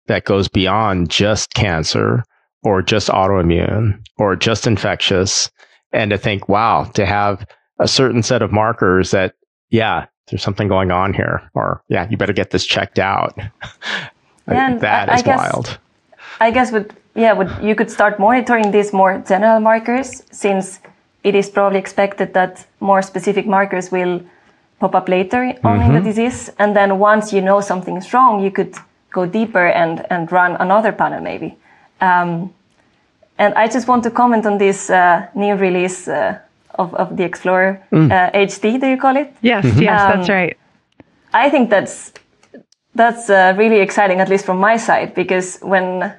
[0.07, 2.23] that goes beyond just cancer
[2.63, 5.49] or just autoimmune or just infectious.
[5.91, 7.45] And to think, wow, to have
[7.79, 9.35] a certain set of markers that,
[9.69, 13.37] yeah, there's something going on here, or yeah, you better get this checked out.
[14.47, 15.79] And that I, is I guess, wild.
[16.39, 20.79] I guess would yeah, would you could start monitoring these more general markers since
[21.25, 24.21] it is probably expected that more specific markers will
[24.79, 25.81] pop up later on mm-hmm.
[25.81, 26.07] in the mm-hmm.
[26.07, 26.51] disease.
[26.59, 28.75] And then once you know something is wrong, you could
[29.11, 31.57] go deeper and, and run another panel maybe.
[31.99, 32.53] Um,
[33.39, 36.39] and I just want to comment on this uh, new release uh,
[36.75, 38.11] of, of the Explorer mm.
[38.11, 39.33] uh, HT, do you call it?
[39.41, 39.81] Yes, mm-hmm.
[39.81, 40.57] yes, um, that's right.
[41.33, 42.13] I think that's
[42.93, 46.13] that's uh, really exciting, at least from my side, because when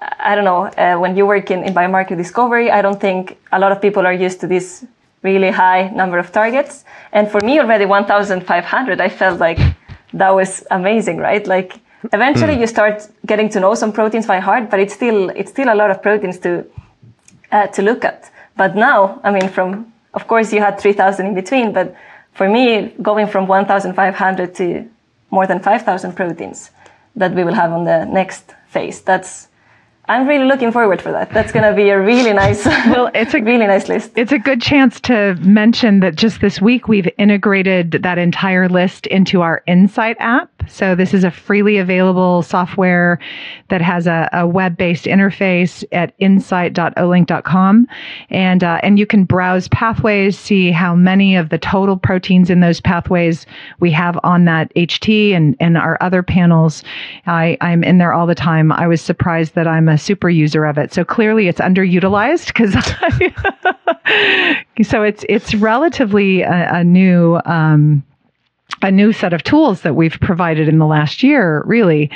[0.00, 3.58] I don't know uh, when you work in, in biomarker discovery, I don't think a
[3.58, 4.84] lot of people are used to this
[5.22, 6.84] really high number of targets.
[7.12, 9.58] And for me, already 1,500, I felt like
[10.14, 11.46] that was amazing, right?
[11.46, 11.80] Like
[12.12, 12.60] Eventually, mm.
[12.60, 15.74] you start getting to know some proteins by heart, but it's still it's still a
[15.74, 16.64] lot of proteins to
[17.52, 18.30] uh, to look at.
[18.56, 21.94] But now, I mean, from of course you had 3,000 in between, but
[22.32, 24.88] for me, going from 1,500 to
[25.30, 26.70] more than 5,000 proteins
[27.14, 29.48] that we will have on the next phase, that's
[30.08, 31.30] I'm really looking forward for that.
[31.30, 34.10] That's going to be a really nice, well, it's a really nice list.
[34.16, 39.06] It's a good chance to mention that just this week we've integrated that entire list
[39.06, 40.50] into our Insight app.
[40.68, 43.20] So this is a freely available software
[43.68, 47.86] that has a, a web-based interface at insight.olink.com,
[48.30, 52.60] and uh, and you can browse pathways, see how many of the total proteins in
[52.60, 53.46] those pathways
[53.78, 56.82] we have on that HT and and our other panels.
[57.26, 58.72] I I'm in there all the time.
[58.72, 60.92] I was surprised that I'm a super user of it.
[60.92, 62.72] So clearly it's underutilized because
[64.88, 67.40] so it's it's relatively a, a new.
[67.44, 68.04] Um,
[68.82, 72.10] a new set of tools that we've provided in the last year, really.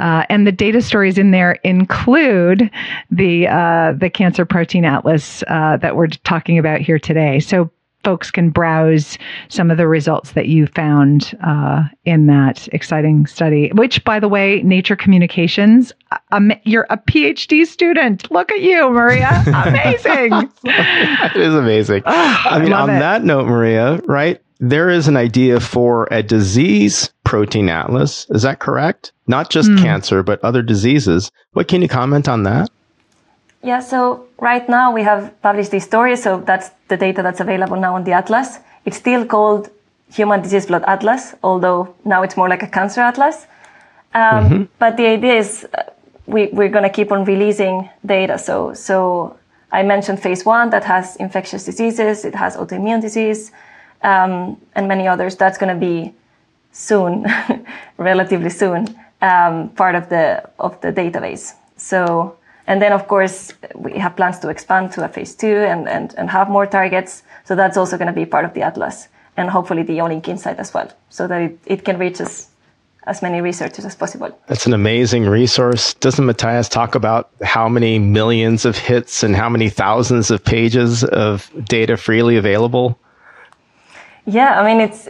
[0.00, 2.70] Uh, and the data stories in there include
[3.10, 7.38] the uh, the cancer protein atlas uh, that we're talking about here today.
[7.38, 7.70] So
[8.04, 9.18] folks can browse
[9.48, 13.70] some of the results that you found uh, in that exciting study.
[13.74, 15.92] Which, by the way, Nature Communications,
[16.32, 18.30] um, you're a PhD student.
[18.30, 19.28] Look at you, Maria!
[19.46, 20.50] Amazing.
[20.64, 22.02] it is amazing.
[22.06, 22.98] Oh, I mean, on it.
[22.98, 24.40] that note, Maria, right?
[24.60, 28.26] there is an idea for a disease protein atlas.
[28.30, 29.12] Is that correct?
[29.26, 29.78] Not just mm.
[29.78, 31.30] cancer, but other diseases.
[31.52, 32.70] What can you comment on that?
[33.62, 37.76] Yeah, so right now we have published this story, so that's the data that's available
[37.76, 38.58] now on the atlas.
[38.84, 39.68] It's still called
[40.12, 43.46] Human Disease Blood Atlas, although now it's more like a cancer atlas.
[44.14, 44.62] Um, mm-hmm.
[44.78, 45.82] But the idea is uh,
[46.26, 48.38] we, we're going to keep on releasing data.
[48.38, 49.36] So, so
[49.72, 53.52] I mentioned phase one that has infectious diseases, it has autoimmune disease,
[54.02, 55.36] um, and many others.
[55.36, 56.14] That's going to be
[56.72, 57.26] soon,
[57.98, 58.86] relatively soon,
[59.20, 61.54] um, part of the of the database.
[61.76, 62.37] So,
[62.68, 66.14] and then of course we have plans to expand to a phase two and and,
[66.18, 67.22] and have more targets.
[67.44, 70.58] So that's also going to be part of the atlas and hopefully the Olink Insight
[70.58, 72.48] as well, so that it, it can reach us
[73.06, 74.38] as many researchers as possible.
[74.48, 75.94] That's an amazing resource.
[75.94, 81.04] Doesn't Mathias talk about how many millions of hits and how many thousands of pages
[81.04, 82.98] of data freely available?
[84.26, 85.08] Yeah, I mean it's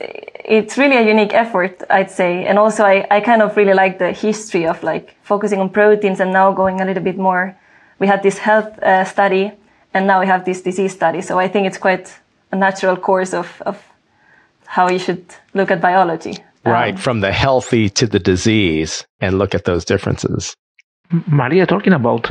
[0.48, 3.98] it's really a unique effort, I'd say, and also I, I kind of really like
[3.98, 7.54] the history of like focusing on proteins and now going a little bit more.
[7.98, 9.52] We had this health uh, study,
[9.92, 11.20] and now we have this disease study.
[11.20, 12.14] So I think it's quite
[12.50, 13.76] a natural course of of
[14.66, 16.38] how you should look at biology.
[16.64, 20.56] Right, um, from the healthy to the disease, and look at those differences.
[21.26, 22.30] Maria, talking about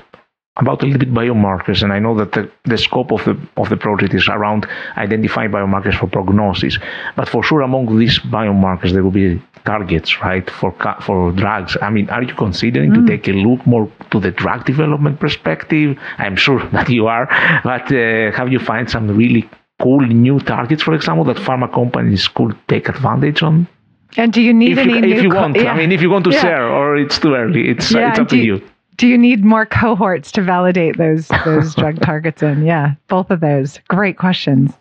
[0.58, 3.70] about a little bit biomarkers, and I know that the, the scope of the of
[3.70, 6.78] the project is around identifying biomarkers for prognosis.
[7.16, 11.78] But for sure, among these biomarkers, there will be targets, right, for for drugs.
[11.82, 12.95] I mean, are you considering mm.
[12.95, 15.97] to take a look more to the drug development perspective?
[16.18, 17.28] I'm sure that you are,
[17.64, 19.47] but uh, have you find some really
[19.80, 23.68] cool new targets, for example, that pharma companies could take advantage on?
[24.16, 25.16] And do you need if any you, new?
[25.16, 25.72] If you want, yeah.
[25.72, 26.41] I mean, if you want to yeah.
[26.41, 28.64] share, or it's too early, it's yeah, it's up to you
[28.98, 32.66] do you need more cohorts to validate those those drug targets in?
[32.66, 33.80] Yeah, both of those.
[33.88, 34.74] Great questions.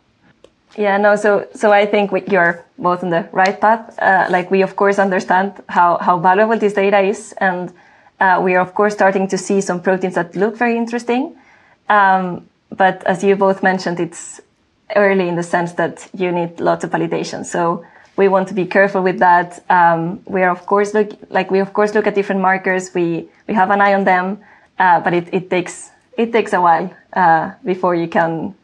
[0.77, 1.17] Yeah, no.
[1.17, 3.99] So so I think we, you're both on the right path.
[3.99, 7.73] Uh, like we of course understand how how valuable this data is, and
[8.21, 11.37] uh, we are of course starting to see some proteins that look very interesting.
[11.89, 14.41] Um, but as you both mentioned, it's
[14.95, 17.45] early in the sense that you need lots of validation.
[17.45, 17.85] So
[18.17, 19.62] we want to be careful with that.
[19.71, 22.95] Um, we are of course look like we of course look at different markers.
[22.95, 24.39] We we have an eye on them,
[24.79, 28.55] uh, but it, it takes it takes a while uh, before you can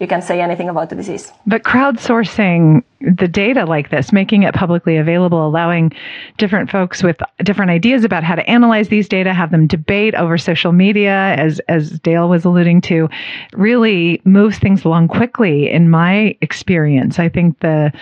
[0.00, 1.32] you can say anything about the disease.
[1.46, 5.92] But crowdsourcing the data like this, making it publicly available, allowing
[6.36, 10.36] different folks with different ideas about how to analyze these data, have them debate over
[10.36, 13.08] social media, as as Dale was alluding to,
[13.52, 15.70] really moves things along quickly.
[15.70, 17.92] In my experience, I think the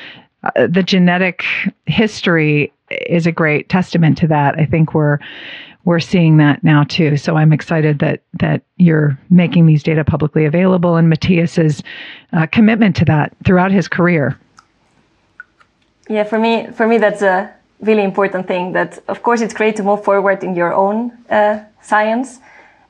[0.45, 1.45] uh, the genetic
[1.87, 4.59] history is a great testament to that.
[4.59, 5.19] I think we're
[5.85, 7.17] we're seeing that now too.
[7.17, 11.83] So I'm excited that that you're making these data publicly available, and Mathias's
[12.33, 14.39] uh, commitment to that throughout his career.
[16.09, 18.73] Yeah, for me, for me, that's a really important thing.
[18.73, 22.41] That of course it's great to move forward in your own uh, science.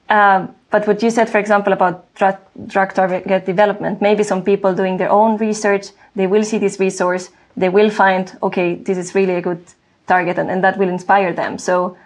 [0.09, 2.37] Um, but what you said, for example, about drug,
[2.67, 7.31] drug target development, maybe some people doing their own research, they will see this resource,
[7.57, 9.65] they will find, okay, this is really a good
[10.07, 11.59] target and, and that will inspire them.
[11.59, 11.97] So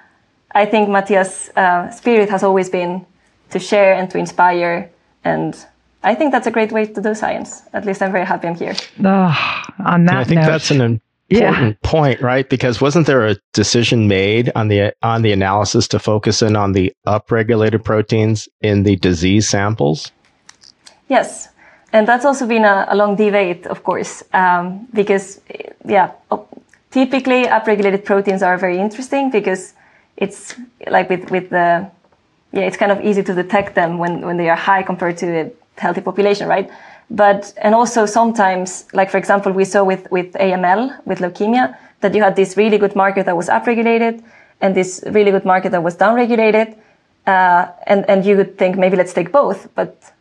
[0.52, 3.06] I think Mathias' uh, spirit has always been
[3.50, 4.90] to share and to inspire.
[5.24, 5.56] And
[6.02, 7.62] I think that's a great way to do science.
[7.72, 8.74] At least I'm very happy I'm here.
[9.04, 11.72] Oh, on that I think note, that's an important yeah.
[11.82, 12.48] point, right?
[12.48, 16.72] Because wasn't there a decision made on the on the analysis to focus in on
[16.72, 20.12] the upregulated proteins in the disease samples?
[21.08, 21.48] Yes,
[21.92, 25.40] and that's also been a, a long debate, of course, um, because
[25.84, 26.12] yeah,
[26.90, 29.74] typically upregulated proteins are very interesting because
[30.16, 30.54] it's
[30.88, 31.90] like with with the
[32.52, 35.26] yeah, it's kind of easy to detect them when when they are high compared to
[35.26, 36.70] a healthy population, right?
[37.10, 42.14] But and also sometimes, like for example, we saw with with AML with leukemia, that
[42.14, 44.22] you had this really good market that was upregulated
[44.60, 46.76] and this really good market that was downregulated.
[47.26, 50.12] Uh, and, and you would think maybe let's take both, but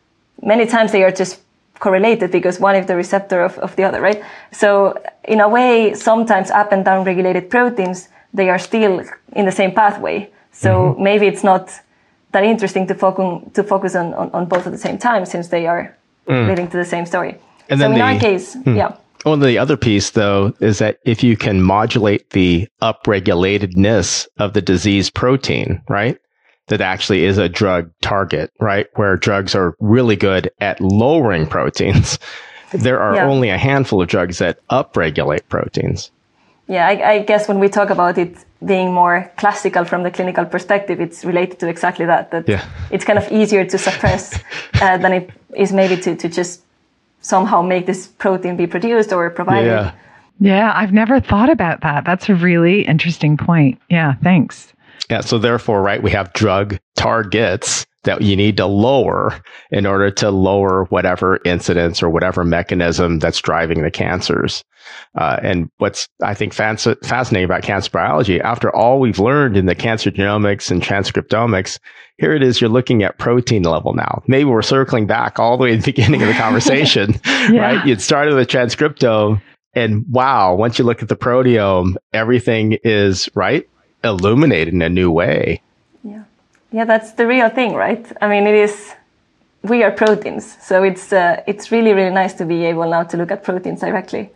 [0.42, 1.40] many times they are just
[1.78, 4.22] correlated because one is the receptor of, of the other, right?
[4.52, 9.02] So in a way, sometimes up and down regulated proteins, they are still
[9.32, 10.30] in the same pathway.
[10.52, 11.02] So mm-hmm.
[11.02, 11.70] maybe it's not
[12.32, 15.48] that interesting to focus, to focus on, on, on, both at the same time since
[15.48, 15.96] they are
[16.26, 16.48] mm.
[16.48, 17.38] leading to the same story.
[17.68, 18.76] And so in the, our case, hmm.
[18.76, 18.96] yeah.
[19.24, 24.62] Well, the other piece, though, is that if you can modulate the upregulatedness of the
[24.62, 26.18] disease protein, right?
[26.68, 28.88] That actually is a drug target, right?
[28.94, 32.18] Where drugs are really good at lowering proteins.
[32.72, 33.28] There are yeah.
[33.28, 36.10] only a handful of drugs that upregulate proteins.
[36.68, 40.44] Yeah, I, I, guess when we talk about it being more classical from the clinical
[40.44, 42.32] perspective, it's related to exactly that.
[42.32, 42.64] That yeah.
[42.90, 44.42] it's kind of easier to suppress
[44.82, 46.62] uh, than it is maybe to, to just
[47.20, 49.68] somehow make this protein be produced or provided.
[49.68, 49.92] Yeah.
[50.38, 52.04] Yeah, I've never thought about that.
[52.04, 53.80] That's a really interesting point.
[53.88, 54.74] Yeah, thanks.
[55.10, 60.10] Yeah, so therefore, right, we have drug targets that you need to lower in order
[60.10, 64.64] to lower whatever incidence or whatever mechanism that's driving the cancers.
[65.18, 69.74] Uh, and what's I think fascinating about cancer biology, after all we've learned in the
[69.74, 71.80] cancer genomics and transcriptomics,
[72.18, 74.22] here it is, you're looking at protein level now.
[74.28, 77.60] Maybe we're circling back all the way to the beginning of the conversation, yeah.
[77.60, 77.86] right?
[77.86, 79.42] You'd started with transcriptome
[79.74, 83.68] and wow, once you look at the proteome, everything is right
[84.06, 85.60] illuminated in a new way.
[86.02, 86.24] Yeah.
[86.72, 88.04] Yeah, that's the real thing, right?
[88.20, 88.94] I mean, it is
[89.62, 93.16] we are proteins, so it's uh, it's really really nice to be able now to
[93.16, 94.30] look at proteins directly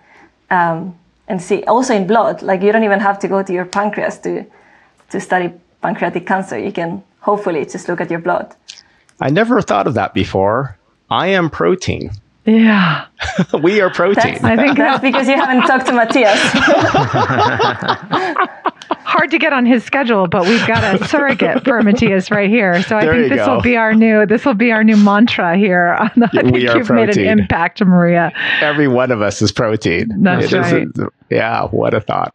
[0.51, 0.95] um,
[1.29, 1.63] and see.
[1.65, 4.45] Also in blood, like you don't even have to go to your pancreas to
[5.11, 5.53] to study
[5.83, 6.59] pancreatic cancer.
[6.59, 8.55] You can hopefully just look at your blood.
[9.21, 10.77] I never thought of that before.
[11.11, 12.11] I am protein.
[12.47, 13.07] Yeah.
[13.63, 14.39] we are protein.
[14.41, 16.41] That's, I think that's because you haven't talked to Mathias.
[19.11, 22.81] Hard to get on his schedule, but we've got a surrogate for Mathias right here.
[22.85, 23.57] So I there think this go.
[23.57, 25.97] will be our new this will be our new mantra here.
[25.99, 27.07] on I think we are you've protein.
[27.07, 28.33] made an impact, Maria.
[28.61, 30.23] Every one of us is protein.
[30.23, 30.87] That's it right.
[30.87, 32.33] Is, yeah, what a thought.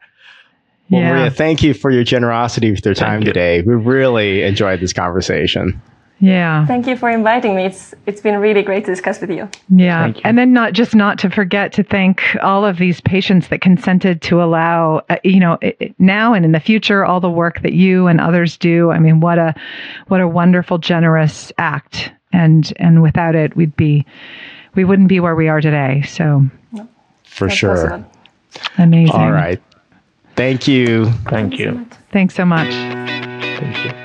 [0.89, 1.13] Well, yeah.
[1.13, 3.61] Maria, thank you for your generosity with your time today.
[3.61, 5.81] We really enjoyed this conversation.
[6.19, 6.65] Yeah.
[6.65, 7.65] Thank you for inviting me.
[7.65, 9.49] It's it's been really great to discuss with you.
[9.69, 10.07] Yeah.
[10.07, 10.21] You.
[10.23, 14.21] And then not just not to forget to thank all of these patients that consented
[14.23, 15.59] to allow uh, you know
[15.99, 18.91] now and in the future all the work that you and others do.
[18.91, 19.53] I mean what a
[20.07, 22.11] what a wonderful generous act.
[22.31, 24.05] And and without it we'd be
[24.73, 26.03] we wouldn't be where we are today.
[26.03, 26.87] So no,
[27.23, 27.89] For sure.
[27.89, 28.11] Possible.
[28.77, 29.15] Amazing.
[29.15, 29.61] All right.
[30.35, 31.11] Thank you.
[31.29, 31.85] Thank you.
[32.11, 32.69] Thanks so much.
[32.69, 34.04] Thank you.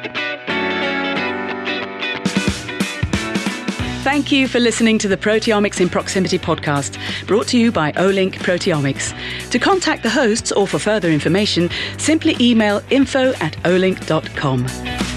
[4.03, 6.97] Thank you for listening to the Proteomics in Proximity podcast,
[7.27, 9.15] brought to you by Olink Proteomics.
[9.51, 15.10] To contact the hosts or for further information, simply email info at olink.com.